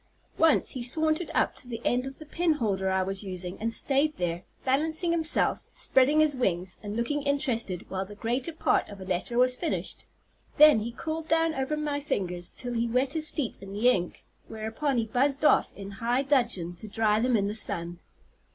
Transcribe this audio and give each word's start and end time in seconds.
Once 0.39 0.71
he 0.71 0.81
sauntered 0.81 1.29
up 1.35 1.55
to 1.55 1.67
the 1.67 1.79
end 1.85 2.07
of 2.07 2.17
the 2.17 2.25
penholder 2.25 2.89
I 2.89 3.03
was 3.03 3.23
using, 3.23 3.59
and 3.61 3.71
stayed 3.71 4.17
there, 4.17 4.45
balancing 4.65 5.11
himself, 5.11 5.67
spreading 5.69 6.21
his 6.21 6.35
wings, 6.35 6.79
and 6.81 6.95
looking 6.97 7.21
interested 7.21 7.87
while 7.87 8.03
the 8.03 8.15
greater 8.15 8.51
part 8.51 8.89
of 8.89 8.99
a 8.99 9.05
letter 9.05 9.37
was 9.37 9.57
finished. 9.57 10.05
Then 10.57 10.79
he 10.79 10.91
crawled 10.91 11.27
down 11.27 11.53
over 11.53 11.77
my 11.77 11.99
fingers 11.99 12.49
till 12.49 12.73
he 12.73 12.87
wet 12.87 13.13
his 13.13 13.29
feet 13.29 13.59
in 13.61 13.73
the 13.73 13.89
ink; 13.89 14.23
whereupon 14.47 14.97
he 14.97 15.05
buzzed 15.05 15.45
off 15.45 15.71
in 15.75 15.91
high 15.91 16.23
dudgeon 16.23 16.75
to 16.77 16.87
dry 16.87 17.19
them 17.19 17.37
in 17.37 17.47
the 17.47 17.53
sun. 17.53 17.99